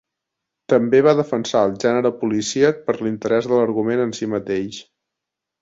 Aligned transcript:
També 0.71 1.01
va 1.07 1.13
defensar 1.19 1.61
el 1.67 1.75
gènere 1.83 2.11
policíac 2.23 2.81
per 2.89 2.97
l'interès 3.03 3.51
de 3.53 3.55
l'argument 3.61 4.05
en 4.07 4.19
si 4.23 4.31
mateix. 4.37 4.85